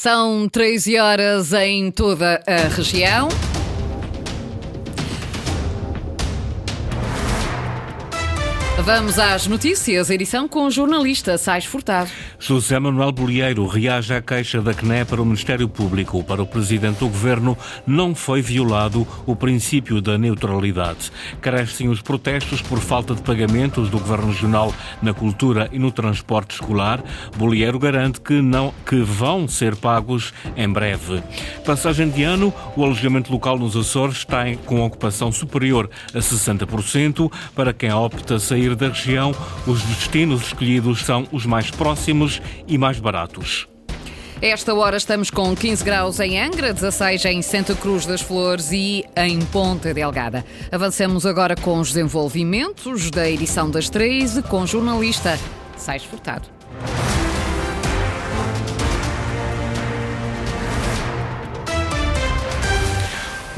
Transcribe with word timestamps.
São 0.00 0.48
13 0.48 0.96
horas 1.00 1.52
em 1.52 1.90
toda 1.90 2.40
a 2.46 2.68
região. 2.68 3.26
Vamos 8.88 9.18
às 9.18 9.46
notícias, 9.46 10.08
edição 10.08 10.48
com 10.48 10.64
o 10.64 10.70
jornalista 10.70 11.36
Sais 11.36 11.66
Furtado. 11.66 12.08
José 12.38 12.78
Manuel 12.78 13.12
Bolieiro 13.12 13.66
reage 13.66 14.14
à 14.14 14.22
queixa 14.22 14.62
da 14.62 14.72
CNE 14.72 15.04
para 15.04 15.20
o 15.20 15.26
Ministério 15.26 15.68
Público. 15.68 16.24
Para 16.24 16.42
o 16.42 16.46
Presidente 16.46 17.00
do 17.00 17.08
Governo, 17.08 17.54
não 17.86 18.14
foi 18.14 18.40
violado 18.40 19.06
o 19.26 19.36
princípio 19.36 20.00
da 20.00 20.16
neutralidade. 20.16 21.12
Crescem 21.38 21.90
os 21.90 22.00
protestos 22.00 22.62
por 22.62 22.78
falta 22.78 23.14
de 23.14 23.20
pagamentos 23.20 23.90
do 23.90 23.98
Governo 23.98 24.28
Regional 24.28 24.74
na 25.02 25.12
cultura 25.12 25.68
e 25.70 25.78
no 25.78 25.92
transporte 25.92 26.52
escolar. 26.52 27.04
Bolieiro 27.36 27.78
garante 27.78 28.22
que, 28.22 28.40
não, 28.40 28.72
que 28.86 29.02
vão 29.02 29.46
ser 29.46 29.76
pagos 29.76 30.32
em 30.56 30.66
breve. 30.66 31.22
Passagem 31.62 32.08
de 32.08 32.22
ano, 32.22 32.54
o 32.74 32.82
alojamento 32.82 33.30
local 33.30 33.58
nos 33.58 33.76
Açores 33.76 34.16
está 34.16 34.44
com 34.64 34.80
ocupação 34.80 35.30
superior 35.30 35.90
a 36.14 36.20
60%. 36.20 37.30
Para 37.54 37.74
quem 37.74 37.92
opta 37.92 38.38
sair 38.38 38.77
da 38.78 38.88
região, 38.88 39.34
os 39.66 39.82
destinos 39.82 40.42
escolhidos 40.42 41.04
são 41.04 41.26
os 41.32 41.44
mais 41.44 41.70
próximos 41.70 42.40
e 42.66 42.78
mais 42.78 42.98
baratos. 42.98 43.68
Esta 44.40 44.72
hora 44.72 44.96
estamos 44.96 45.30
com 45.30 45.54
15 45.54 45.84
graus 45.84 46.20
em 46.20 46.40
Angra, 46.40 46.72
16 46.72 47.24
em 47.24 47.42
Santa 47.42 47.74
Cruz 47.74 48.06
das 48.06 48.20
Flores 48.20 48.70
e 48.70 49.04
em 49.16 49.40
Ponta 49.40 49.92
Delgada. 49.92 50.44
Avançamos 50.70 51.26
agora 51.26 51.56
com 51.56 51.80
os 51.80 51.88
desenvolvimentos 51.88 53.10
da 53.10 53.28
edição 53.28 53.68
das 53.68 53.90
13 53.90 54.42
com 54.42 54.64
jornalista 54.64 55.36
Sais 55.76 56.04
Furtado. 56.04 56.57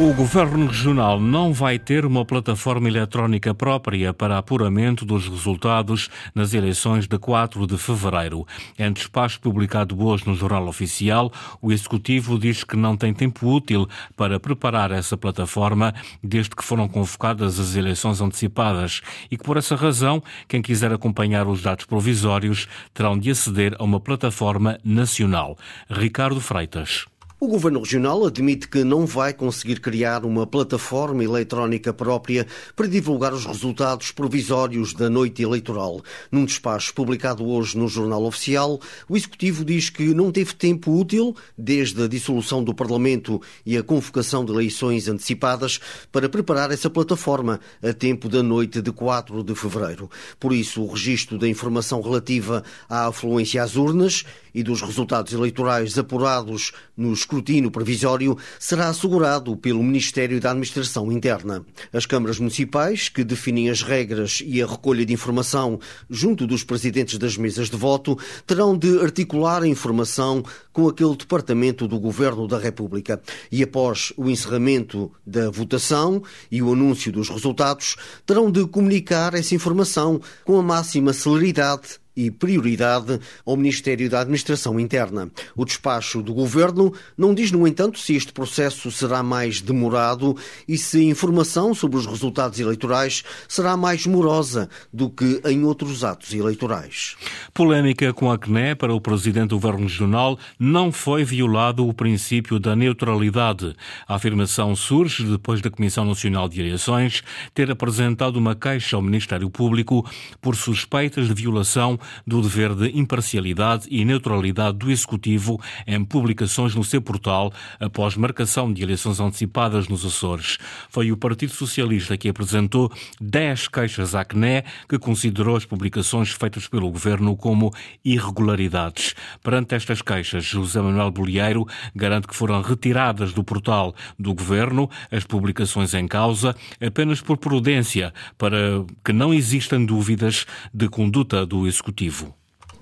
O 0.00 0.14
Governo 0.14 0.66
Regional 0.66 1.20
não 1.20 1.52
vai 1.52 1.78
ter 1.78 2.06
uma 2.06 2.24
plataforma 2.24 2.88
eletrónica 2.88 3.54
própria 3.54 4.14
para 4.14 4.38
apuramento 4.38 5.04
dos 5.04 5.28
resultados 5.28 6.08
nas 6.34 6.54
eleições 6.54 7.06
de 7.06 7.18
4 7.18 7.66
de 7.66 7.76
fevereiro. 7.76 8.46
Em 8.78 8.90
despacho 8.90 9.38
publicado 9.42 10.02
hoje 10.02 10.26
no 10.26 10.34
Jornal 10.34 10.66
Oficial, 10.68 11.30
o 11.60 11.70
Executivo 11.70 12.38
diz 12.38 12.64
que 12.64 12.78
não 12.78 12.96
tem 12.96 13.12
tempo 13.12 13.46
útil 13.46 13.86
para 14.16 14.40
preparar 14.40 14.90
essa 14.90 15.18
plataforma 15.18 15.92
desde 16.24 16.56
que 16.56 16.64
foram 16.64 16.88
convocadas 16.88 17.60
as 17.60 17.76
eleições 17.76 18.22
antecipadas 18.22 19.02
e 19.30 19.36
que, 19.36 19.44
por 19.44 19.58
essa 19.58 19.76
razão, 19.76 20.22
quem 20.48 20.62
quiser 20.62 20.90
acompanhar 20.94 21.46
os 21.46 21.60
dados 21.60 21.84
provisórios 21.84 22.66
terão 22.94 23.18
de 23.18 23.32
aceder 23.32 23.76
a 23.78 23.84
uma 23.84 24.00
plataforma 24.00 24.78
nacional. 24.82 25.58
Ricardo 25.90 26.40
Freitas. 26.40 27.09
O 27.42 27.48
Governo 27.48 27.80
Regional 27.80 28.26
admite 28.26 28.68
que 28.68 28.84
não 28.84 29.06
vai 29.06 29.32
conseguir 29.32 29.80
criar 29.80 30.26
uma 30.26 30.46
plataforma 30.46 31.24
eletrónica 31.24 31.90
própria 31.90 32.46
para 32.76 32.86
divulgar 32.86 33.32
os 33.32 33.46
resultados 33.46 34.10
provisórios 34.10 34.92
da 34.92 35.08
noite 35.08 35.42
eleitoral. 35.42 36.02
Num 36.30 36.44
despacho 36.44 36.92
publicado 36.92 37.48
hoje 37.48 37.78
no 37.78 37.88
Jornal 37.88 38.24
Oficial, 38.24 38.78
o 39.08 39.16
Executivo 39.16 39.64
diz 39.64 39.88
que 39.88 40.12
não 40.12 40.30
teve 40.30 40.52
tempo 40.52 40.92
útil, 40.92 41.34
desde 41.56 42.02
a 42.02 42.06
dissolução 42.06 42.62
do 42.62 42.74
Parlamento 42.74 43.40
e 43.64 43.74
a 43.74 43.82
convocação 43.82 44.44
de 44.44 44.52
eleições 44.52 45.08
antecipadas, 45.08 45.80
para 46.12 46.28
preparar 46.28 46.70
essa 46.70 46.90
plataforma 46.90 47.58
a 47.82 47.94
tempo 47.94 48.28
da 48.28 48.42
noite 48.42 48.82
de 48.82 48.92
4 48.92 49.42
de 49.42 49.54
fevereiro. 49.54 50.10
Por 50.38 50.52
isso, 50.52 50.82
o 50.82 50.92
registro 50.92 51.38
da 51.38 51.48
informação 51.48 52.02
relativa 52.02 52.62
à 52.86 53.06
afluência 53.06 53.62
às 53.62 53.76
urnas 53.76 54.26
e 54.54 54.62
dos 54.62 54.82
resultados 54.82 55.32
eleitorais 55.32 55.98
apurados 55.98 56.72
no 56.96 57.12
escrutínio 57.12 57.70
provisório 57.70 58.36
será 58.58 58.88
assegurado 58.88 59.56
pelo 59.56 59.82
Ministério 59.82 60.40
da 60.40 60.50
Administração 60.50 61.10
Interna. 61.10 61.64
As 61.92 62.06
câmaras 62.06 62.38
municipais, 62.38 63.08
que 63.08 63.24
definem 63.24 63.70
as 63.70 63.82
regras 63.82 64.42
e 64.44 64.62
a 64.62 64.66
recolha 64.66 65.04
de 65.04 65.12
informação 65.12 65.78
junto 66.08 66.46
dos 66.46 66.64
presidentes 66.64 67.18
das 67.18 67.36
mesas 67.36 67.70
de 67.70 67.76
voto, 67.76 68.18
terão 68.46 68.76
de 68.76 69.00
articular 69.00 69.62
a 69.62 69.68
informação 69.68 70.42
com 70.72 70.88
aquele 70.88 71.16
departamento 71.16 71.86
do 71.86 71.98
Governo 71.98 72.46
da 72.46 72.58
República. 72.58 73.20
E 73.50 73.62
após 73.62 74.12
o 74.16 74.28
encerramento 74.28 75.10
da 75.26 75.50
votação 75.50 76.22
e 76.50 76.62
o 76.62 76.72
anúncio 76.72 77.12
dos 77.12 77.28
resultados, 77.28 77.96
terão 78.26 78.50
de 78.50 78.66
comunicar 78.66 79.34
essa 79.34 79.54
informação 79.54 80.20
com 80.44 80.58
a 80.58 80.62
máxima 80.62 81.12
celeridade 81.12 82.00
e 82.26 82.30
prioridade 82.30 83.18
ao 83.46 83.56
Ministério 83.56 84.08
da 84.10 84.20
Administração 84.20 84.78
Interna. 84.78 85.30
O 85.56 85.64
despacho 85.64 86.22
do 86.22 86.34
Governo 86.34 86.92
não 87.16 87.34
diz, 87.34 87.50
no 87.50 87.66
entanto, 87.66 87.98
se 87.98 88.14
este 88.14 88.32
processo 88.32 88.90
será 88.90 89.22
mais 89.22 89.60
demorado 89.60 90.36
e 90.68 90.76
se 90.76 90.98
a 90.98 91.04
informação 91.04 91.74
sobre 91.74 91.96
os 91.96 92.06
resultados 92.06 92.60
eleitorais 92.60 93.24
será 93.48 93.76
mais 93.76 94.06
morosa 94.06 94.68
do 94.92 95.08
que 95.08 95.40
em 95.46 95.64
outros 95.64 96.04
atos 96.04 96.34
eleitorais. 96.34 97.16
Polémica 97.54 98.12
com 98.12 98.30
a 98.30 98.38
CNE 98.38 98.74
para 98.74 98.94
o 98.94 99.00
Presidente 99.00 99.50
do 99.50 99.56
Governo 99.56 99.86
Regional 99.86 100.38
não 100.58 100.92
foi 100.92 101.24
violado 101.24 101.86
o 101.86 101.94
princípio 101.94 102.58
da 102.58 102.76
neutralidade. 102.76 103.74
A 104.06 104.16
afirmação 104.16 104.76
surge 104.76 105.24
depois 105.24 105.60
da 105.60 105.70
Comissão 105.70 106.04
Nacional 106.04 106.48
de 106.48 106.60
Eleições 106.60 107.22
ter 107.54 107.70
apresentado 107.70 108.36
uma 108.36 108.54
queixa 108.54 108.96
ao 108.96 109.02
Ministério 109.02 109.48
Público 109.48 110.04
por 110.40 110.56
suspeitas 110.56 111.28
de 111.28 111.34
violação 111.34 111.98
do 112.26 112.40
dever 112.42 112.74
de 112.74 112.98
imparcialidade 112.98 113.86
e 113.90 114.04
neutralidade 114.04 114.78
do 114.78 114.90
Executivo 114.90 115.60
em 115.86 116.04
publicações 116.04 116.74
no 116.74 116.84
seu 116.84 117.00
portal 117.00 117.52
após 117.78 118.16
marcação 118.16 118.72
de 118.72 118.82
eleições 118.82 119.20
antecipadas 119.20 119.88
nos 119.88 120.04
Açores. 120.04 120.58
Foi 120.88 121.12
o 121.12 121.16
Partido 121.16 121.52
Socialista 121.52 122.16
que 122.16 122.28
apresentou 122.28 122.90
10 123.20 123.68
queixas 123.68 124.14
à 124.14 124.24
CNE, 124.24 124.64
que 124.88 124.98
considerou 124.98 125.56
as 125.56 125.64
publicações 125.64 126.30
feitas 126.30 126.66
pelo 126.68 126.90
Governo 126.90 127.36
como 127.36 127.72
irregularidades. 128.04 129.14
Perante 129.42 129.74
estas 129.74 130.02
queixas, 130.02 130.44
José 130.44 130.80
Manuel 130.80 131.10
Bolieiro 131.10 131.66
garante 131.94 132.26
que 132.26 132.36
foram 132.36 132.60
retiradas 132.62 133.32
do 133.32 133.44
portal 133.44 133.94
do 134.18 134.34
Governo 134.34 134.88
as 135.10 135.24
publicações 135.24 135.94
em 135.94 136.06
causa 136.06 136.54
apenas 136.84 137.20
por 137.20 137.36
prudência, 137.36 138.12
para 138.38 138.84
que 139.04 139.12
não 139.12 139.32
existam 139.32 139.84
dúvidas 139.84 140.46
de 140.72 140.88
conduta 140.88 141.44
do 141.44 141.66
Executivo. 141.66 141.89
Executivo? 141.90 142.32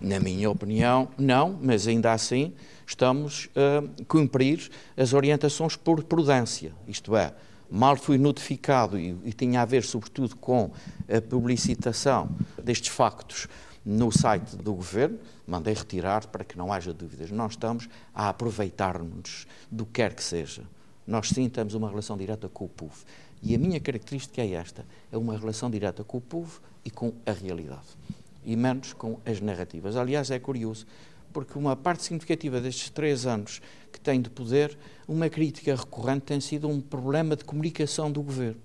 Na 0.01 0.21
minha 0.21 0.51
opinião, 0.51 1.09
não, 1.17 1.59
mas 1.61 1.89
ainda 1.89 2.13
assim 2.13 2.53
estamos 2.87 3.49
a 3.57 4.05
cumprir 4.05 4.71
as 4.97 5.15
orientações 5.15 5.77
por 5.77 6.05
prudência, 6.05 6.75
isto 6.87 7.17
é, 7.17 7.33
mal 7.71 7.97
fui 7.97 8.19
notificado 8.19 8.99
e, 8.99 9.17
e 9.25 9.33
tinha 9.33 9.63
a 9.63 9.65
ver 9.65 9.83
sobretudo 9.83 10.37
com 10.37 10.71
a 11.09 11.21
publicitação 11.23 12.29
destes 12.63 12.89
factos 12.89 13.49
no 13.85 14.13
site 14.13 14.57
do 14.57 14.75
Governo, 14.75 15.19
mandei 15.47 15.73
retirar 15.73 16.27
para 16.27 16.45
que 16.45 16.59
não 16.59 16.71
haja 16.71 16.93
dúvidas. 16.93 17.31
Nós 17.31 17.53
estamos 17.53 17.89
a 18.15 18.29
aproveitar-nos 18.29 19.47
do 19.71 19.87
que 19.87 19.93
quer 19.93 20.15
que 20.15 20.23
seja. 20.23 20.65
Nós 21.07 21.31
sim 21.31 21.49
temos 21.49 21.73
uma 21.73 21.89
relação 21.89 22.17
direta 22.17 22.47
com 22.49 22.67
o 22.67 22.69
povo. 22.69 23.05
E 23.43 23.55
a 23.55 23.59
minha 23.59 23.81
característica 23.81 24.43
é 24.43 24.53
esta: 24.53 24.85
é 25.11 25.17
uma 25.17 25.39
relação 25.39 25.71
direta 25.71 26.05
com 26.05 26.19
o 26.19 26.21
povo 26.21 26.61
e 26.85 26.91
com 26.91 27.15
a 27.25 27.33
realidade 27.33 27.97
e 28.45 28.57
menos 28.57 28.93
com 28.93 29.19
as 29.25 29.41
narrativas. 29.41 29.97
Aliás, 29.97 30.31
é 30.31 30.39
curioso, 30.39 30.87
porque 31.33 31.59
uma 31.59 31.77
parte 31.77 32.03
significativa 32.05 32.61
destes 32.61 32.91
três 32.91 33.27
anos 33.27 33.61
que 33.93 34.01
tem 34.01 34.21
de 34.21 34.31
poder, 34.31 34.77
uma 35.07 35.29
crítica 35.29 35.75
recorrente 35.75 36.27
tem 36.27 36.41
sido 36.41 36.69
um 36.69 36.81
problema 36.81 37.37
de 37.37 37.45
comunicação 37.45 38.11
do 38.11 38.23
governo. 38.23 38.61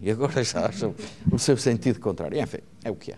E 0.00 0.10
agora 0.10 0.42
já 0.42 0.66
acham 0.66 0.94
o 1.30 1.38
seu 1.38 1.56
sentido 1.56 2.00
contrário. 2.00 2.40
Enfim, 2.40 2.60
é 2.82 2.90
o 2.90 2.96
que 2.96 3.12
é. 3.12 3.16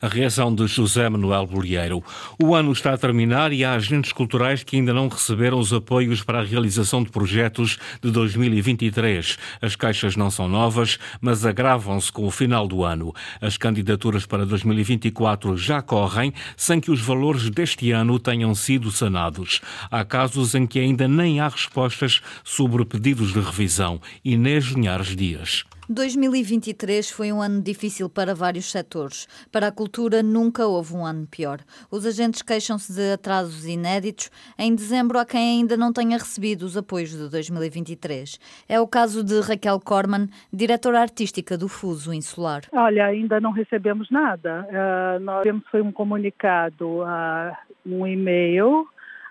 A 0.00 0.08
reação 0.08 0.54
de 0.54 0.66
José 0.66 1.08
Manuel 1.08 1.46
Bolieiro. 1.46 2.02
O 2.42 2.54
ano 2.54 2.72
está 2.72 2.94
a 2.94 2.98
terminar 2.98 3.52
e 3.52 3.64
há 3.64 3.74
agentes 3.74 4.12
culturais 4.12 4.62
que 4.62 4.76
ainda 4.76 4.94
não 4.94 5.08
receberam 5.08 5.58
os 5.58 5.72
apoios 5.72 6.22
para 6.22 6.40
a 6.40 6.44
realização 6.44 7.02
de 7.02 7.10
projetos 7.10 7.78
de 8.02 8.10
2023. 8.10 9.38
As 9.60 9.76
caixas 9.76 10.16
não 10.16 10.30
são 10.30 10.48
novas, 10.48 10.98
mas 11.20 11.44
agravam-se 11.44 12.10
com 12.10 12.26
o 12.26 12.30
final 12.30 12.66
do 12.66 12.84
ano. 12.84 13.14
As 13.40 13.56
candidaturas 13.56 14.24
para 14.24 14.46
2024 14.46 15.56
já 15.56 15.82
correm 15.82 16.32
sem 16.56 16.80
que 16.80 16.90
os 16.90 17.00
valores 17.00 17.50
deste 17.50 17.90
ano 17.90 18.18
tenham 18.18 18.54
sido 18.54 18.90
sanados. 18.90 19.60
Há 19.90 20.04
casos 20.04 20.54
em 20.54 20.66
que 20.66 20.78
ainda 20.78 21.06
nem 21.06 21.40
há 21.40 21.48
respostas 21.48 22.20
sobre 22.42 22.84
pedidos 22.84 23.32
de 23.32 23.40
revisão. 23.40 24.00
Inês 24.24 24.66
Linhares 24.66 25.14
Dias. 25.14 25.64
2023 25.88 27.10
foi 27.10 27.32
um 27.32 27.40
ano 27.40 27.62
difícil 27.62 28.10
para 28.10 28.34
vários 28.34 28.70
setores. 28.70 29.26
Para 29.50 29.68
a 29.68 29.72
cultura, 29.72 30.22
nunca 30.22 30.66
houve 30.66 30.94
um 30.94 31.06
ano 31.06 31.26
pior. 31.26 31.60
Os 31.90 32.04
agentes 32.04 32.42
queixam-se 32.42 32.92
de 32.92 33.12
atrasos 33.12 33.66
inéditos. 33.66 34.30
Em 34.58 34.74
dezembro, 34.74 35.18
há 35.18 35.24
quem 35.24 35.60
ainda 35.60 35.78
não 35.78 35.90
tenha 35.90 36.18
recebido 36.18 36.64
os 36.64 36.76
apoios 36.76 37.10
de 37.10 37.30
2023. 37.30 38.38
É 38.68 38.78
o 38.78 38.86
caso 38.86 39.24
de 39.24 39.40
Raquel 39.40 39.80
Corman, 39.80 40.28
diretora 40.52 41.00
artística 41.00 41.56
do 41.56 41.68
Fuso 41.68 42.12
Insular. 42.12 42.64
Olha, 42.70 43.06
ainda 43.06 43.40
não 43.40 43.50
recebemos 43.50 44.10
nada. 44.10 44.68
Uh, 44.68 45.20
nós 45.20 45.42
temos 45.42 45.62
foi 45.70 45.80
um 45.80 45.90
comunicado, 45.90 47.00
uh, 47.00 47.56
um 47.86 48.06
e-mail 48.06 48.86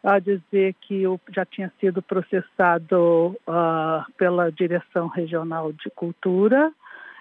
a 0.07 0.19
dizer 0.19 0.73
que 0.79 1.03
eu 1.03 1.19
já 1.35 1.45
tinha 1.45 1.69
sido 1.81 2.01
processado 2.01 3.35
uh, 3.45 4.09
pela 4.17 4.49
Direção 4.49 5.07
Regional 5.07 5.73
de 5.73 5.89
Cultura 5.89 6.71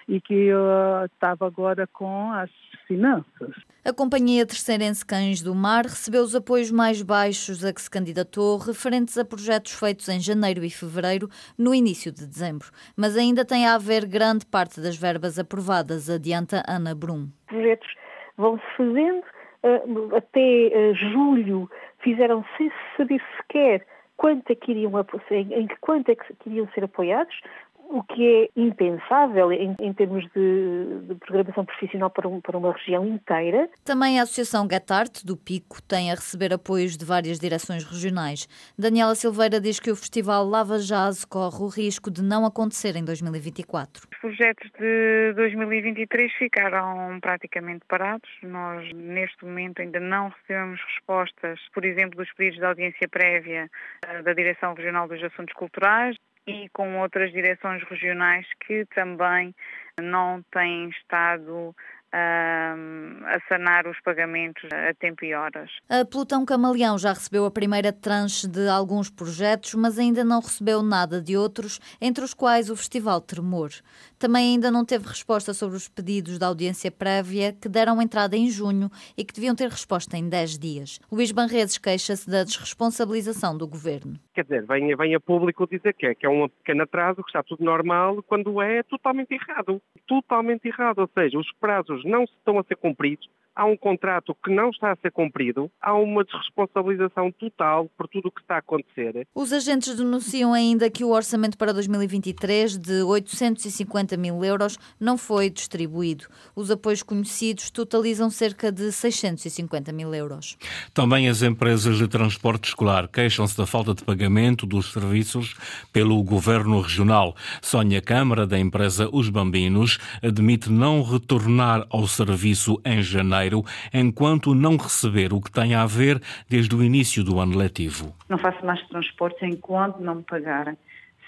e 0.07 0.21
que 0.21 0.33
eu 0.33 0.65
estava 1.03 1.45
agora 1.45 1.85
com 1.85 2.31
as 2.31 2.49
finanças. 2.87 3.53
A 3.83 3.91
Companhia 3.91 4.45
Terceirense 4.45 5.05
Cães 5.05 5.41
do 5.41 5.53
Mar 5.53 5.83
recebeu 5.83 6.21
os 6.21 6.33
apoios 6.33 6.71
mais 6.71 7.01
baixos 7.01 7.65
a 7.65 7.73
que 7.73 7.81
se 7.81 7.91
candidatou, 7.91 8.57
referentes 8.57 9.17
a 9.17 9.25
projetos 9.25 9.73
feitos 9.73 10.07
em 10.07 10.21
janeiro 10.21 10.63
e 10.63 10.69
fevereiro, 10.69 11.27
no 11.57 11.75
início 11.75 12.09
de 12.09 12.25
dezembro. 12.25 12.69
Mas 12.95 13.17
ainda 13.17 13.43
tem 13.43 13.67
a 13.67 13.75
haver 13.75 14.05
grande 14.05 14.45
parte 14.45 14.79
das 14.79 14.95
verbas 14.95 15.37
aprovadas, 15.37 16.09
adianta 16.09 16.63
Ana 16.65 16.95
Brum. 16.95 17.27
Projetos 17.47 17.89
vão-se 18.37 18.63
fazendo, 18.77 19.23
eh, 19.63 19.83
até 20.15 20.93
julho 21.11 21.69
fizeram 22.07 22.45
sem 22.55 22.71
saber 22.95 23.21
sequer 23.35 23.85
quanto 24.15 24.49
é 24.49 24.55
que 24.55 24.71
iriam, 24.71 24.93
em 25.29 25.67
quanto 25.81 26.09
é 26.09 26.15
que 26.15 26.33
iriam 26.45 26.65
ser 26.69 26.85
apoiados 26.85 27.41
o 27.89 28.03
que 28.03 28.49
é 28.55 28.59
impensável 28.59 29.51
em, 29.51 29.75
em 29.79 29.93
termos 29.93 30.23
de, 30.35 30.99
de, 31.07 31.15
programação 31.15 31.65
profissional 31.65 32.09
para, 32.09 32.27
um, 32.27 32.41
para 32.41 32.57
uma 32.57 32.73
região 32.73 33.05
inteira. 33.05 33.69
Também 33.83 34.19
a 34.19 34.23
Associação 34.23 34.67
Gatarte, 34.67 35.25
do 35.25 35.37
Pico, 35.37 35.81
tem 35.81 36.11
a 36.11 36.15
receber 36.15 36.53
apoios 36.53 36.97
de 36.97 37.05
várias 37.05 37.39
direções 37.39 37.83
regionais. 37.83 38.47
Daniela 38.77 39.15
Silveira 39.15 39.59
diz 39.59 39.79
que 39.79 39.91
o 39.91 39.95
Festival 39.95 40.45
Lava 40.45 40.79
Jazz 40.79 41.25
corre 41.25 41.63
o 41.63 41.67
risco 41.67 42.11
de 42.11 42.21
não 42.21 42.45
acontecer 42.45 42.95
em 42.95 43.03
2024. 43.03 44.03
Os 44.11 44.19
projetos 44.19 44.69
de 44.79 45.33
2023 45.33 46.31
ficaram 46.33 47.19
praticamente 47.21 47.85
parados. 47.87 48.29
Nós, 48.43 48.91
neste 48.93 49.45
momento, 49.45 49.81
ainda 49.81 49.99
não 49.99 50.29
recebemos 50.29 50.79
respostas, 50.81 51.59
por 51.73 51.85
exemplo, 51.85 52.17
dos 52.17 52.31
pedidos 52.33 52.59
de 52.59 52.65
audiência 52.65 53.07
prévia 53.07 53.69
eh, 54.05 54.21
da 54.21 54.33
Direção 54.33 54.73
Regional 54.73 55.07
dos 55.07 55.23
Assuntos 55.23 55.53
Culturais 55.53 56.15
e 56.47 56.69
com 56.69 56.99
outras 56.99 57.31
direções 57.31 57.83
regionais 57.83 58.47
que 58.65 58.85
também 58.95 59.53
não 59.99 60.41
têm 60.51 60.89
estado 60.89 61.75
a 62.13 63.39
sanar 63.47 63.87
os 63.87 63.99
pagamentos 64.01 64.63
a 64.71 64.93
tempo 64.93 65.25
e 65.25 65.33
horas. 65.33 65.69
A 65.89 66.05
Plutão 66.05 66.45
Camaleão 66.45 66.97
já 66.97 67.09
recebeu 67.09 67.45
a 67.45 67.51
primeira 67.51 67.91
tranche 67.91 68.47
de 68.47 68.67
alguns 68.67 69.09
projetos, 69.09 69.73
mas 69.73 69.99
ainda 69.99 70.23
não 70.23 70.39
recebeu 70.39 70.81
nada 70.81 71.21
de 71.21 71.35
outros, 71.35 71.79
entre 72.01 72.23
os 72.23 72.33
quais 72.33 72.69
o 72.69 72.75
Festival 72.75 73.21
Tremor. 73.21 73.71
Também 74.17 74.53
ainda 74.53 74.71
não 74.71 74.85
teve 74.85 75.07
resposta 75.07 75.53
sobre 75.53 75.75
os 75.75 75.87
pedidos 75.87 76.39
da 76.39 76.47
audiência 76.47 76.91
prévia 76.91 77.53
que 77.53 77.69
deram 77.69 78.01
entrada 78.01 78.35
em 78.35 78.49
junho 78.49 78.89
e 79.17 79.23
que 79.23 79.33
deviam 79.33 79.55
ter 79.55 79.69
resposta 79.69 80.17
em 80.17 80.27
10 80.27 80.57
dias. 80.57 80.99
Luís 81.11 81.31
Banredes 81.31 81.77
queixa-se 81.77 82.29
da 82.29 82.43
desresponsabilização 82.43 83.57
do 83.57 83.67
governo. 83.67 84.15
Quer 84.33 84.43
dizer, 84.43 84.65
vem, 84.65 84.95
vem 84.95 85.15
a 85.15 85.19
público 85.19 85.67
dizer 85.67 85.93
que 85.93 86.05
é, 86.05 86.15
que 86.15 86.25
é 86.25 86.29
um 86.29 86.47
pequeno 86.47 86.83
atraso, 86.83 87.23
que 87.23 87.29
está 87.29 87.43
tudo 87.43 87.63
normal, 87.63 88.23
quando 88.23 88.61
é 88.61 88.83
totalmente 88.83 89.33
errado. 89.33 89.81
Totalmente 90.07 90.67
errado. 90.67 90.99
Ou 90.99 91.09
seja, 91.13 91.37
os 91.37 91.51
prazos 91.59 91.96
não 92.03 92.23
estão 92.23 92.59
a 92.59 92.63
ser 92.63 92.75
cumpridos, 92.75 93.29
há 93.57 93.65
um 93.65 93.75
contrato 93.75 94.37
que 94.45 94.53
não 94.53 94.69
está 94.69 94.91
a 94.91 94.95
ser 94.97 95.11
cumprido, 95.11 95.69
há 95.81 95.95
uma 95.95 96.23
desresponsabilização 96.23 97.31
total 97.31 97.89
por 97.97 98.07
tudo 98.07 98.27
o 98.27 98.31
que 98.31 98.41
está 98.41 98.55
a 98.55 98.59
acontecer. 98.59 99.27
Os 99.33 99.51
agentes 99.51 99.95
denunciam 99.95 100.53
ainda 100.53 100.89
que 100.91 101.03
o 101.03 101.09
orçamento 101.09 101.57
para 101.57 101.73
2023 101.73 102.77
de 102.77 103.01
850 103.01 104.15
mil 104.15 104.45
euros 104.45 104.77
não 104.99 105.17
foi 105.17 105.49
distribuído. 105.49 106.25
Os 106.55 106.69
apoios 106.69 107.01
conhecidos 107.01 107.71
totalizam 107.71 108.29
cerca 108.29 108.71
de 108.71 108.91
650 108.91 109.91
mil 109.91 110.13
euros. 110.13 110.55
Também 110.93 111.27
as 111.27 111.41
empresas 111.41 111.97
de 111.97 112.07
transporte 112.07 112.65
escolar 112.65 113.07
queixam-se 113.07 113.57
da 113.57 113.65
falta 113.65 113.95
de 113.95 114.03
pagamento 114.03 114.67
dos 114.67 114.91
serviços 114.93 115.55
pelo 115.91 116.21
governo 116.21 116.79
regional. 116.79 117.35
Sónia 117.61 118.01
Câmara, 118.01 118.45
da 118.45 118.59
empresa 118.59 119.09
Os 119.11 119.29
Bambinos, 119.29 119.97
admite 120.21 120.71
não 120.71 121.01
retornar 121.01 121.87
ao 121.89 122.07
serviço 122.07 122.79
em 122.85 123.01
janeiro 123.01 123.46
enquanto 123.93 124.55
não 124.55 124.77
receber 124.77 125.33
o 125.33 125.41
que 125.41 125.51
tem 125.51 125.75
a 125.75 125.85
ver 125.85 126.21
desde 126.49 126.75
o 126.75 126.83
início 126.83 127.23
do 127.23 127.39
ano 127.39 127.57
letivo. 127.57 128.13
Não 128.29 128.37
faço 128.37 128.65
mais 128.65 128.81
transportes 128.87 129.41
enquanto 129.43 129.99
não 129.99 130.15
me 130.15 130.23
pagarem. 130.23 130.77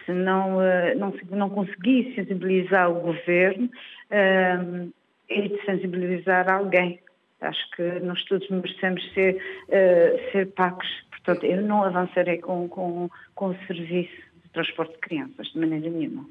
Se 0.06 0.12
não, 0.12 0.62
eh, 0.62 0.96
não, 0.96 1.14
não 1.32 1.50
conseguir 1.50 2.14
sensibilizar 2.16 2.90
o 2.90 3.02
governo, 3.02 3.70
é 4.10 5.42
de 5.42 5.64
sensibilizar 5.66 6.50
alguém. 6.50 7.00
Acho 7.42 7.70
que 7.72 7.84
nós 8.02 8.24
todos 8.26 8.50
merecemos 8.50 9.02
ser, 9.14 9.36
uh, 9.70 10.32
ser 10.32 10.48
pagos. 10.48 10.88
Portanto, 11.12 11.46
eu 11.46 11.62
não 11.62 11.84
avançarei 11.84 12.38
com, 12.38 12.68
com, 12.68 13.10
com 13.36 13.48
o 13.48 13.56
serviço 13.68 14.29
transporte 14.54 14.94
de 14.94 15.00
crianças, 15.00 15.48
de 15.48 15.60
maneira 15.60 15.90
nenhuma. 15.90 16.26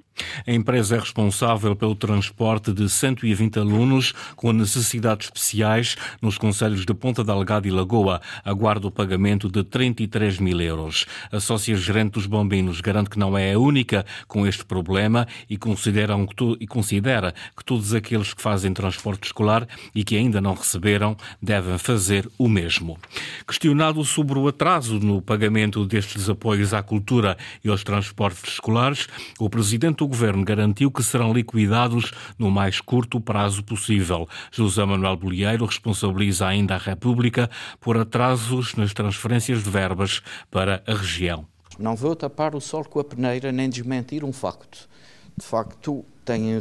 A 0.46 0.52
empresa 0.52 0.96
é 0.96 0.98
responsável 0.98 1.76
pelo 1.76 1.94
transporte 1.94 2.72
de 2.72 2.88
120 2.88 3.58
alunos 3.58 4.12
com 4.34 4.52
necessidades 4.52 5.26
especiais 5.26 5.96
nos 6.20 6.36
conselhos 6.36 6.84
de 6.84 6.94
Ponta 6.94 7.22
Delgada 7.22 7.68
e 7.68 7.70
Lagoa. 7.70 8.20
Aguarda 8.44 8.88
o 8.88 8.90
pagamento 8.90 9.48
de 9.48 9.62
33 9.62 10.38
mil 10.38 10.60
euros. 10.60 11.06
A 11.30 11.38
sócia-gerente 11.38 12.12
dos 12.12 12.26
Bombinos 12.26 12.80
garante 12.80 13.10
que 13.10 13.18
não 13.18 13.36
é 13.38 13.52
a 13.52 13.58
única 13.58 14.04
com 14.26 14.46
este 14.46 14.64
problema 14.64 15.26
e, 15.48 15.56
consideram 15.56 16.26
que 16.26 16.34
tu, 16.34 16.56
e 16.60 16.66
considera 16.66 17.32
que 17.56 17.64
todos 17.64 17.94
aqueles 17.94 18.34
que 18.34 18.42
fazem 18.42 18.72
transporte 18.72 19.26
escolar 19.26 19.66
e 19.94 20.02
que 20.02 20.16
ainda 20.16 20.40
não 20.40 20.54
receberam 20.54 21.16
devem 21.40 21.78
fazer 21.78 22.28
o 22.36 22.48
mesmo. 22.48 22.98
Questionado 23.46 24.04
sobre 24.04 24.38
o 24.38 24.48
atraso 24.48 24.98
no 24.98 25.22
pagamento 25.22 25.84
destes 25.86 26.28
apoios 26.28 26.74
à 26.74 26.82
cultura 26.82 27.36
e 27.64 27.68
aos 27.68 27.84
transportes 27.84 28.07
transportes 28.08 28.54
escolares, 28.54 29.06
o 29.38 29.50
presidente 29.50 29.98
do 29.98 30.08
governo 30.08 30.44
garantiu 30.44 30.90
que 30.90 31.02
serão 31.02 31.32
liquidados 31.32 32.12
no 32.38 32.50
mais 32.50 32.80
curto 32.80 33.20
prazo 33.20 33.62
possível. 33.62 34.28
José 34.50 34.84
Manuel 34.84 35.16
Bolieiro 35.16 35.66
responsabiliza 35.66 36.46
ainda 36.46 36.74
a 36.74 36.78
República 36.78 37.50
por 37.80 37.96
atrasos 37.96 38.74
nas 38.74 38.92
transferências 38.92 39.62
de 39.62 39.70
verbas 39.70 40.22
para 40.50 40.82
a 40.86 40.94
região. 40.94 41.46
Não 41.78 41.94
vou 41.94 42.16
tapar 42.16 42.54
o 42.54 42.60
sol 42.60 42.84
com 42.84 42.98
a 42.98 43.04
peneira 43.04 43.52
nem 43.52 43.68
desmentir 43.68 44.24
um 44.24 44.32
facto. 44.32 44.88
De 45.36 45.44
facto, 45.44 46.04
têm 46.24 46.60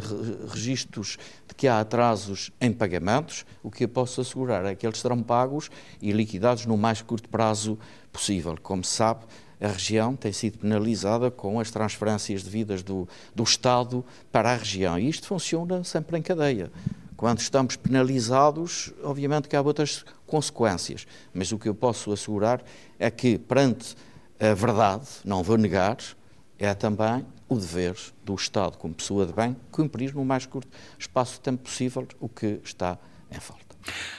registros 0.50 1.17
de 1.47 1.55
que 1.55 1.67
há 1.67 1.79
atrasos 1.79 2.51
em 2.61 2.71
pagamentos, 2.71 3.45
o 3.63 3.71
que 3.71 3.85
eu 3.85 3.89
posso 3.89 4.21
assegurar 4.21 4.65
é 4.65 4.75
que 4.75 4.85
eles 4.85 5.00
serão 5.00 5.21
pagos 5.23 5.69
e 6.01 6.11
liquidados 6.11 6.65
no 6.65 6.77
mais 6.77 7.01
curto 7.01 7.27
prazo 7.27 7.77
possível. 8.13 8.55
Como 8.61 8.83
se 8.83 8.91
sabe, 8.91 9.25
a 9.59 9.68
região 9.68 10.15
tem 10.15 10.31
sido 10.31 10.59
penalizada 10.59 11.31
com 11.31 11.59
as 11.59 11.71
transferências 11.71 12.43
devidas 12.43 12.84
do, 12.84 13.08
do 13.34 13.43
Estado 13.43 14.05
para 14.31 14.51
a 14.51 14.55
região. 14.55 14.98
E 15.00 15.10
isto 15.10 15.27
funciona 15.27 15.84
sempre 15.84 16.17
em 16.17 16.22
cadeia. 16.22 16.72
Quando 17.15 17.39
estamos 17.39 17.75
penalizados, 17.75 18.93
obviamente 19.03 19.48
que 19.48 19.55
há 19.55 19.62
outras 19.62 20.05
consequências. 20.27 21.08
Mas 21.34 21.51
o 21.51 21.58
que 21.58 21.67
eu 21.67 21.74
posso 21.74 22.12
assegurar 22.12 22.63
é 23.00 23.10
que, 23.10 23.39
perante 23.39 23.96
a 24.39 24.53
verdade, 24.53 25.08
não 25.25 25.41
vou 25.41 25.58
negar, 25.58 25.98
é 26.60 26.74
também 26.75 27.25
o 27.50 27.55
dever 27.55 27.98
do 28.24 28.36
Estado, 28.36 28.77
como 28.77 28.93
pessoa 28.93 29.25
de 29.25 29.34
bem, 29.34 29.55
cumprir 29.72 30.13
no 30.13 30.24
mais 30.24 30.46
curto 30.46 30.70
espaço 31.00 31.34
de 31.36 31.39
tempo 31.41 31.63
possível 31.63 32.08
o 32.20 32.29
que 32.29 32.60
está 32.63 33.00
em 33.31 33.39
falta. 33.39 33.66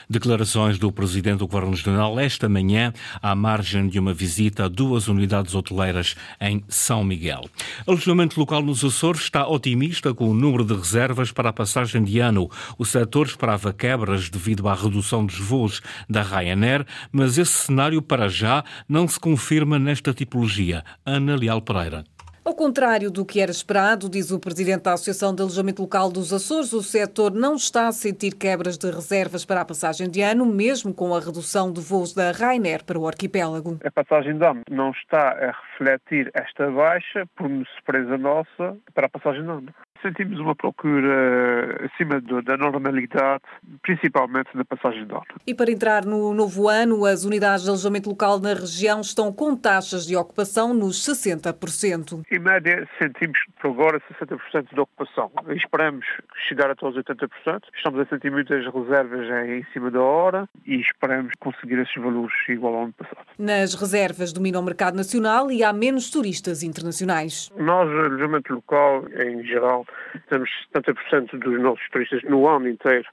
Declarações 0.09 0.79
do 0.79 0.91
Presidente 0.91 1.39
do 1.39 1.47
Governo 1.47 1.71
Regional 1.71 2.19
esta 2.19 2.49
manhã, 2.49 2.91
à 3.21 3.35
margem 3.35 3.87
de 3.87 3.99
uma 3.99 4.13
visita 4.13 4.65
a 4.65 4.67
duas 4.67 5.07
unidades 5.07 5.53
hoteleiras 5.53 6.15
em 6.41 6.63
São 6.67 7.03
Miguel. 7.03 7.45
Alojamento 7.85 8.39
local 8.39 8.61
nos 8.61 8.83
Açores 8.83 9.21
está 9.21 9.47
otimista 9.47 10.13
com 10.13 10.29
o 10.29 10.33
número 10.33 10.65
de 10.65 10.73
reservas 10.73 11.31
para 11.31 11.49
a 11.49 11.53
passagem 11.53 12.03
de 12.03 12.19
ano. 12.19 12.49
O 12.77 12.85
setor 12.85 13.27
esperava 13.27 13.71
quebras 13.71 14.29
devido 14.29 14.67
à 14.67 14.73
redução 14.73 15.25
dos 15.25 15.37
voos 15.37 15.81
da 16.09 16.23
Ryanair, 16.23 16.85
mas 17.11 17.37
esse 17.37 17.51
cenário, 17.51 18.01
para 18.01 18.27
já, 18.27 18.63
não 18.87 19.07
se 19.07 19.19
confirma 19.19 19.77
nesta 19.77 20.13
tipologia. 20.13 20.83
Ana 21.05 21.35
Leal 21.35 21.61
Pereira. 21.61 22.03
Ao 22.49 22.55
contrário 22.55 23.11
do 23.11 23.23
que 23.23 23.39
era 23.39 23.51
esperado, 23.51 24.09
diz 24.09 24.31
o 24.31 24.39
presidente 24.39 24.81
da 24.81 24.93
Associação 24.93 25.35
de 25.35 25.43
Alojamento 25.43 25.83
Local 25.83 26.11
dos 26.11 26.33
Açores, 26.33 26.73
o 26.73 26.81
setor 26.81 27.31
não 27.31 27.53
está 27.53 27.87
a 27.87 27.91
sentir 27.91 28.31
quebras 28.31 28.75
de 28.75 28.89
reservas 28.89 29.45
para 29.45 29.61
a 29.61 29.65
passagem 29.65 30.09
de 30.09 30.23
ano, 30.23 30.47
mesmo 30.47 30.91
com 30.91 31.13
a 31.13 31.19
redução 31.19 31.71
de 31.71 31.79
voos 31.79 32.11
da 32.11 32.31
Ryanair 32.31 32.83
para 32.83 32.97
o 32.97 33.07
arquipélago. 33.07 33.77
A 33.85 33.91
passagem 33.91 34.35
de 34.35 34.43
ano 34.43 34.61
não 34.67 34.89
está 34.89 35.29
a 35.29 35.51
refletir 35.51 36.31
esta 36.33 36.71
baixa, 36.71 37.23
por 37.35 37.47
surpresa 37.75 38.17
nossa, 38.17 38.75
para 38.95 39.05
a 39.05 39.09
passagem 39.09 39.43
de 39.43 39.49
ano. 39.51 39.73
Sentimos 40.01 40.39
uma 40.39 40.55
procura 40.55 41.85
acima 41.85 42.21
da 42.21 42.57
normalidade, 42.57 43.43
principalmente 43.81 44.49
na 44.53 44.63
passagem 44.63 45.05
de 45.05 45.13
ano. 45.13 45.25
E 45.45 45.53
para 45.53 45.71
entrar 45.71 46.05
no 46.05 46.33
novo 46.33 46.69
ano, 46.69 47.05
as 47.05 47.25
unidades 47.25 47.63
de 47.63 47.69
alojamento 47.69 48.09
local 48.09 48.39
na 48.39 48.53
região 48.53 49.01
estão 49.01 49.31
com 49.33 49.55
taxas 49.55 50.05
de 50.05 50.15
ocupação 50.15 50.73
nos 50.73 51.05
60%. 51.05 52.23
Em 52.31 52.39
média, 52.39 52.87
sentimos 53.01 53.37
por 53.61 53.71
agora 53.71 54.01
60% 54.21 54.73
de 54.73 54.79
ocupação. 54.79 55.31
Esperamos 55.49 56.05
chegar 56.47 56.71
até 56.71 56.85
aos 56.85 56.95
80%. 56.95 57.61
Estamos 57.75 57.99
a 57.99 58.05
sentir 58.05 58.31
muitas 58.31 58.65
reservas 58.65 59.27
em 59.49 59.65
cima 59.73 59.91
da 59.91 60.01
hora 60.01 60.47
e 60.65 60.75
esperamos 60.79 61.33
conseguir 61.39 61.79
esses 61.79 61.95
valores 61.95 62.33
igual 62.47 62.75
ao 62.75 62.83
ano 62.83 62.93
passado. 62.93 63.27
Nas 63.37 63.73
reservas 63.73 64.31
domina 64.31 64.59
o 64.59 64.63
mercado 64.63 64.95
nacional 64.95 65.51
e 65.51 65.63
há 65.63 65.73
menos 65.73 66.09
turistas 66.09 66.63
internacionais. 66.63 67.49
Nós, 67.57 67.89
alojamento 67.89 68.53
local, 68.53 69.05
em 69.09 69.43
geral, 69.43 69.85
temos 70.29 70.49
70% 70.75 71.37
dos 71.39 71.61
nossos 71.61 71.87
turistas 71.89 72.23
no 72.23 72.47
ano 72.47 72.67
inteiro 72.67 73.07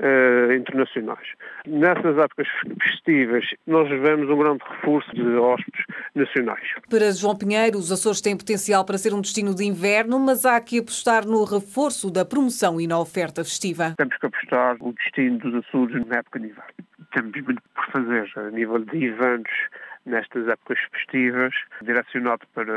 uh, 0.00 0.52
internacionais. 0.52 1.26
Nessas 1.66 2.18
épocas 2.18 2.48
festivas, 2.82 3.44
nós 3.66 3.88
vemos 3.88 4.28
um 4.30 4.38
grande 4.38 4.62
reforço 4.68 5.10
de 5.14 5.22
hóspedes 5.22 5.84
nacionais. 6.14 6.66
Para 6.88 7.12
João 7.12 7.36
Pinheiro, 7.36 7.78
os 7.78 7.92
Açores 7.92 8.20
têm 8.20 8.36
potencial 8.36 8.84
para 8.84 8.98
ser 8.98 9.14
um 9.14 9.20
destino 9.20 9.54
de 9.54 9.64
inverno, 9.64 10.18
mas 10.18 10.44
há 10.44 10.60
que 10.60 10.78
apostar 10.78 11.26
no 11.26 11.44
reforço 11.44 12.10
da 12.10 12.24
promoção 12.24 12.80
e 12.80 12.86
na 12.86 12.98
oferta 12.98 13.44
festiva. 13.44 13.94
Temos 13.96 14.16
que 14.16 14.26
apostar 14.26 14.76
no 14.80 14.92
destino 14.94 15.38
dos 15.38 15.54
Açores 15.66 16.06
na 16.06 16.16
época 16.18 16.40
de 16.40 16.46
inverno. 16.46 16.74
Temos 17.12 17.32
muito 17.42 17.62
por 17.74 17.86
fazer 17.92 18.30
a 18.36 18.50
nível 18.50 18.78
de 18.78 19.04
eventos 19.04 19.52
nestas 20.06 20.48
épocas 20.48 20.78
festivas, 20.92 21.52
direcionado 21.82 22.46
para 22.54 22.72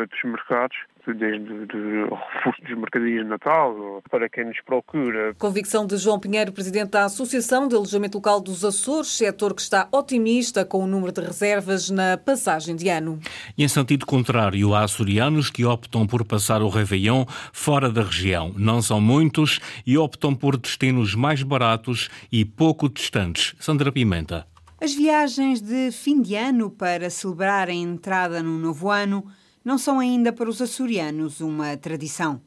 outros 0.00 0.22
mercados, 0.24 0.76
desde 1.06 1.52
o 1.52 2.14
reforço 2.14 2.62
dos 2.62 2.78
mercadinhos 2.78 3.24
de 3.24 3.28
Natal, 3.28 4.02
para 4.10 4.28
quem 4.28 4.46
nos 4.46 4.60
procura. 4.62 5.34
Convicção 5.34 5.86
de 5.86 5.96
João 5.96 6.18
Pinheiro, 6.18 6.52
presidente 6.52 6.90
da 6.90 7.04
Associação 7.04 7.68
de 7.68 7.74
Alojamento 7.74 8.16
Local 8.16 8.40
dos 8.40 8.64
Açores, 8.64 9.08
setor 9.08 9.54
que 9.54 9.60
está 9.60 9.88
otimista 9.92 10.64
com 10.64 10.82
o 10.82 10.86
número 10.86 11.12
de 11.12 11.20
reservas 11.20 11.90
na 11.90 12.16
passagem 12.16 12.74
de 12.74 12.88
ano. 12.88 13.20
E 13.56 13.64
em 13.64 13.68
sentido 13.68 14.06
contrário, 14.06 14.74
há 14.74 14.84
açorianos 14.84 15.50
que 15.50 15.64
optam 15.64 16.06
por 16.06 16.24
passar 16.24 16.62
o 16.62 16.68
Réveillon 16.68 17.26
fora 17.52 17.90
da 17.90 18.02
região. 18.02 18.52
Não 18.56 18.80
são 18.80 19.00
muitos 19.00 19.60
e 19.86 19.98
optam 19.98 20.34
por 20.34 20.56
destinos 20.56 21.14
mais 21.14 21.42
baratos 21.42 22.08
e 22.32 22.44
pouco 22.44 22.88
distantes. 22.88 23.54
Sandra 23.58 23.92
Pimenta. 23.92 24.53
As 24.84 24.92
viagens 24.92 25.62
de 25.62 25.90
fim 25.90 26.20
de 26.20 26.34
ano 26.34 26.68
para 26.68 27.08
celebrar 27.08 27.70
a 27.70 27.72
entrada 27.72 28.42
no 28.42 28.58
novo 28.58 28.90
ano 28.90 29.24
não 29.64 29.78
são 29.78 29.98
ainda 29.98 30.30
para 30.30 30.46
os 30.46 30.60
açorianos 30.60 31.40
uma 31.40 31.74
tradição. 31.74 32.38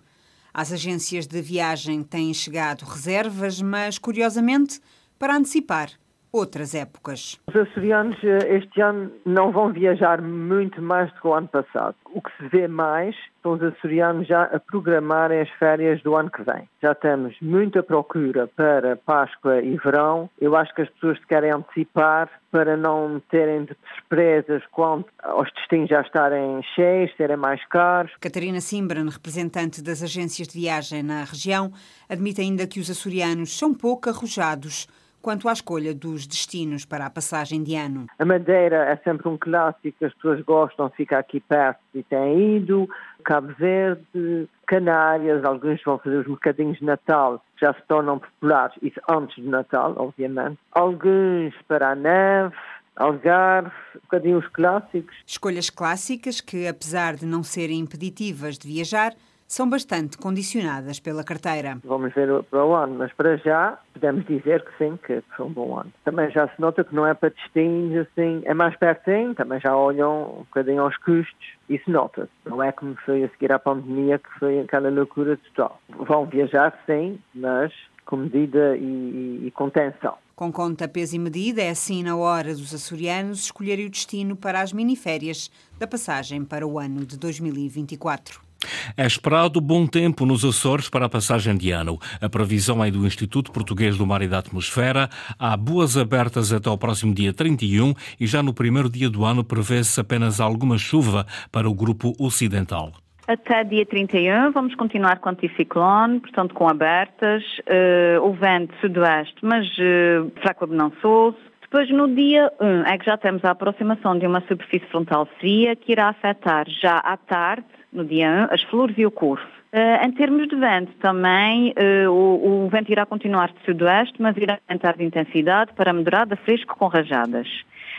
Às 0.54 0.72
agências 0.72 1.26
de 1.26 1.42
viagem 1.42 2.04
têm 2.04 2.32
chegado 2.36 2.86
reservas, 2.86 3.60
mas, 3.60 3.98
curiosamente, 3.98 4.80
para 5.18 5.36
antecipar 5.36 5.90
outras 6.32 6.76
épocas. 6.76 7.40
Os 7.48 7.56
açorianos 7.56 8.18
eh, 8.24 8.58
este 8.58 8.82
ano 8.82 9.12
não 9.26 9.52
vão 9.52 9.72
viajar 9.72 10.22
muito 10.22 10.82
mais 10.82 11.12
do 11.14 11.22
que 11.22 11.28
o 11.28 11.34
ano 11.34 11.48
passado. 11.48 11.96
O 12.14 12.22
que 12.22 12.32
se 12.38 12.48
vê 12.50 12.68
mais 12.68 13.16
são 13.42 13.54
os 13.54 13.64
açorianos 13.64 14.28
já 14.28 14.44
a 14.44 14.60
programarem 14.60 15.42
as 15.42 15.50
férias 15.52 16.02
do 16.04 16.16
ano 16.16 16.30
que 16.30 16.44
vem. 16.44 16.68
Já 16.82 16.94
temos 16.94 17.36
muita 17.42 17.82
procura 17.82 18.48
para 18.48 18.96
Páscoa 18.98 19.62
e 19.62 19.78
verão. 19.78 20.30
Eu 20.40 20.56
acho 20.56 20.74
que 20.76 20.82
as 20.82 20.90
pessoas 20.90 21.18
se 21.20 21.28
querem 21.28 21.52
antecipar 21.52 22.30
para 22.52 22.76
não 22.76 23.22
terem 23.30 23.66
de 23.66 23.76
surpresas 23.96 24.64
quanto 24.72 25.08
aos 25.24 25.52
destinos 25.54 25.90
já 25.90 26.02
estarem 26.02 26.62
cheios, 26.76 27.12
serem 27.16 27.38
mais 27.38 27.64
caros. 27.68 28.12
Catarina 28.20 28.62
Simbran, 28.62 29.10
representante 29.10 29.82
das 29.82 30.02
agências 30.02 30.48
de 30.48 30.60
viagem 30.60 31.04
na 31.04 31.24
região, 31.24 31.72
admite 32.10 32.42
ainda 32.42 32.68
que 32.68 32.80
os 32.80 32.90
açorianos 32.90 33.58
são 33.58 33.74
pouco 33.74 34.10
arrojados 34.10 34.88
quanto 35.22 35.50
à 35.50 35.54
escolha 35.54 35.94
dos 35.94 36.26
destinos 36.26 36.86
para 36.86 37.06
a 37.06 37.10
passagem 37.10 37.64
de 37.64 37.76
ano. 37.76 38.08
A 38.18 38.26
Madeira 38.26 38.86
é 38.86 38.96
sempre 38.98 39.28
um 39.28 39.38
clássico, 39.38 40.06
as 40.06 40.14
pessoas 40.14 40.42
gostam, 40.42 40.90
fica 40.92 41.18
aqui 41.18 41.40
perto 41.40 41.80
e 41.94 42.04
têm 42.04 42.58
ido. 42.58 42.88
Cabo 43.24 43.54
Verde, 43.60 44.48
Canárias, 44.66 45.44
alguns 45.44 45.82
vão 45.84 45.98
fazer 45.98 46.18
os 46.18 46.28
mercadinhos 46.28 46.78
de 46.78 46.86
Natal, 46.86 47.44
já 47.60 47.74
se 47.74 47.82
tornam 47.88 48.20
populares, 48.20 48.78
isso 48.82 49.00
antes 49.10 49.36
de 49.36 49.50
Natal, 49.50 49.94
obviamente. 49.98 50.58
Alguns 50.72 51.54
para 51.68 51.92
a 51.92 51.96
neve, 51.96 52.56
Algarve, 52.98 53.72
um 53.96 54.00
bocadinho 54.00 54.38
os 54.40 54.48
clássicos. 54.48 55.16
Escolhas 55.26 55.70
clássicas 55.70 56.42
que, 56.42 56.68
apesar 56.68 57.16
de 57.16 57.26
não 57.26 57.44
serem 57.44 57.80
impeditivas 57.80 58.58
de 58.58 58.68
viajar, 58.68 59.14
são 59.48 59.70
bastante 59.70 60.18
condicionadas 60.18 61.00
pela 61.00 61.24
carteira. 61.24 61.78
Vamos 61.84 62.14
ver 62.14 62.44
para 62.44 62.66
o 62.66 62.76
ano, 62.76 62.96
mas 62.96 63.14
para 63.14 63.38
já 63.38 63.80
podemos 63.94 64.26
dizer 64.26 64.64
que 64.64 64.78
sim, 64.78 65.00
que 65.06 65.24
foi 65.36 65.46
um 65.46 65.52
bom 65.52 65.80
ano. 65.80 65.92
Também 66.04 66.30
já 66.30 66.48
se 66.50 66.60
nota 66.60 66.84
que 66.84 66.94
não 66.94 67.08
é 67.08 67.14
para 67.14 67.30
destinos 67.30 68.06
assim, 68.08 68.42
é 68.44 68.54
mais 68.54 68.76
pertinho, 68.76 69.34
também 69.34 69.60
já 69.60 69.76
olham 69.76 70.24
um 70.24 70.40
bocadinho 70.40 70.82
aos 70.82 70.98
custos, 70.98 71.48
isso 71.70 71.90
nota-se. 71.90 72.30
Não 72.46 72.62
é 72.62 72.72
como 72.72 72.96
foi 73.06 73.24
a 73.24 73.30
seguir 73.30 73.52
à 73.52 73.58
pandemia 73.58 74.20
que 74.20 74.30
foi 74.38 74.60
aquela 74.60 74.90
loucura 74.90 75.38
total. 75.38 75.80
Vão 75.90 76.26
viajar 76.26 76.78
sim, 76.86 77.20
mas 77.34 77.72
com 78.06 78.18
medida 78.18 78.76
e, 78.78 78.82
e, 78.82 79.48
e 79.48 79.52
contenção. 79.52 80.16
Com 80.36 80.52
conta, 80.52 80.88
peso 80.88 81.16
e 81.16 81.20
medida, 81.20 81.62
é 81.62 81.70
assim 81.70 82.04
na 82.04 82.16
hora 82.16 82.54
dos 82.54 82.74
açorianos 82.74 83.46
escolherem 83.46 83.88
o 83.88 83.90
destino 83.90 84.36
para 84.36 84.62
as 84.62 84.72
miniférias 84.72 85.50
da 85.80 85.88
passagem 85.88 86.46
para 86.46 86.66
o 86.66 86.78
ano 86.78 87.06
de 87.06 87.18
2024. 87.18 88.47
É 88.96 89.06
esperado 89.06 89.60
bom 89.62 89.86
tempo 89.86 90.26
nos 90.26 90.44
Açores 90.44 90.90
para 90.90 91.06
a 91.06 91.10
passagem 91.10 91.58
de 91.58 91.72
ano. 91.72 91.98
A 92.22 92.30
previsão 92.30 92.84
é 92.84 92.92
do 92.92 93.06
Instituto 93.06 93.52
Português 93.52 93.98
do 93.98 94.06
Mar 94.06 94.22
e 94.22 94.28
da 94.28 94.40
Atmosfera. 94.40 95.10
Há 95.38 95.56
boas 95.58 95.98
abertas 95.98 96.52
até 96.52 96.70
ao 96.70 96.78
próximo 96.78 97.14
dia 97.14 97.34
31 97.34 97.94
e 98.20 98.28
já 98.28 98.42
no 98.44 98.54
primeiro 98.54 98.90
dia 98.90 99.10
do 99.10 99.26
ano 99.26 99.44
prevê-se 99.44 100.00
apenas 100.00 100.40
alguma 100.40 100.78
chuva 100.78 101.26
para 101.52 101.70
o 101.70 101.74
grupo 101.74 102.14
ocidental. 102.20 102.92
Até 103.28 103.66
dia 103.66 103.86
31 103.86 104.52
vamos 104.54 104.74
continuar 104.76 105.20
com 105.20 105.30
anticiclone, 105.30 106.22
portanto 106.22 106.54
com 106.54 106.70
abertas, 106.70 107.44
uh, 107.60 108.26
o 108.26 108.32
vento 108.32 108.74
sudoeste, 108.80 109.36
mas 109.42 109.68
uh, 109.78 110.32
fraco 110.42 110.64
abnançoso. 110.64 111.38
Depois, 111.70 111.90
no 111.90 112.08
dia 112.16 112.50
1, 112.62 112.84
é 112.86 112.98
que 112.98 113.06
já 113.06 113.18
temos 113.18 113.44
a 113.44 113.52
aproximação 113.52 114.18
de 114.18 114.26
uma 114.26 114.40
superfície 114.48 114.86
frontal 114.88 115.28
fria 115.38 115.76
que 115.76 115.92
irá 115.92 116.08
afetar 116.08 116.66
já 116.70 116.96
à 117.00 117.18
tarde 117.18 117.66
no 117.92 118.06
dia 118.06 118.48
1, 118.50 118.54
as 118.54 118.64
flores 118.64 118.98
e 118.98 119.06
o 119.06 119.12
curso. 119.12 119.46
Uh, 119.74 120.06
em 120.06 120.12
termos 120.14 120.48
de 120.48 120.56
vento 120.56 120.94
também, 121.02 121.74
uh, 121.74 122.10
o, 122.10 122.66
o, 122.66 122.70
vento 122.70 122.90
irá 122.90 123.06
continuar 123.06 123.50
de 123.50 123.66
sudoeste, 123.66 124.16
mas 124.18 124.38
irá 124.38 124.60
aumentar 124.66 124.96
de 124.96 125.04
intensidade 125.04 125.74
para 125.74 125.92
moderado 125.92 126.36
a 126.36 126.38
fresco 126.38 126.74
com 126.78 126.88
rajadas. 126.88 127.48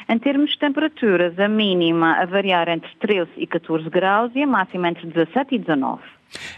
Em 0.08 0.18
termos 0.18 0.52
de 0.52 0.58
temperaturas, 0.58 1.38
a 1.38 1.46
mínima 1.46 2.14
a 2.14 2.24
variar 2.24 2.70
entre 2.70 2.90
13 3.00 3.30
e 3.36 3.46
14 3.46 3.90
graus 3.90 4.32
e 4.34 4.44
a 4.44 4.46
máxima 4.46 4.88
entre 4.88 5.08
17 5.08 5.56
e 5.56 5.58
19. 5.58 6.00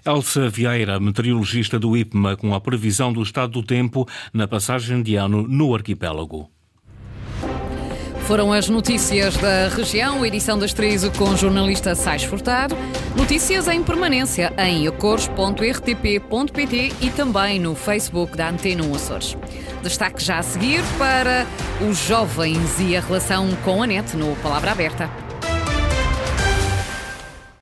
Elsa 0.07 0.49
Vieira, 0.49 1.01
meteorologista 1.01 1.77
do 1.77 1.97
IPMA, 1.97 2.37
com 2.37 2.55
a 2.55 2.61
previsão 2.61 3.13
do 3.13 3.21
estado 3.21 3.51
do 3.51 3.65
tempo 3.65 4.07
na 4.33 4.47
passagem 4.47 5.03
de 5.03 5.17
ano 5.17 5.43
no 5.49 5.75
arquipélago. 5.75 6.49
Foram 8.31 8.53
as 8.53 8.69
notícias 8.69 9.37
da 9.39 9.67
região, 9.67 10.25
edição 10.25 10.57
das 10.57 10.73
três 10.73 11.03
com 11.19 11.31
o 11.31 11.37
jornalista 11.37 11.97
Sais 11.97 12.23
Furtado. 12.23 12.77
Notícias 13.17 13.67
em 13.67 13.83
permanência 13.83 14.53
em 14.57 14.87
acores.rtp.pt 14.87 16.93
e 17.01 17.11
também 17.11 17.59
no 17.59 17.75
Facebook 17.75 18.37
da 18.37 18.51
Antena 18.51 18.85
1 18.85 18.95
Açores. 18.95 19.37
Destaque 19.83 20.23
já 20.23 20.39
a 20.39 20.45
seguir 20.45 20.81
para 20.97 21.45
os 21.85 22.07
jovens 22.07 22.79
e 22.79 22.97
a 22.97 23.01
relação 23.01 23.49
com 23.65 23.83
a 23.83 23.87
net 23.89 24.17
no 24.17 24.37
Palavra 24.37 24.71
Aberta. 24.71 25.11